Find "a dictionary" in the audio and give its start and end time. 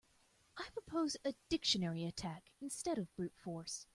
1.23-2.05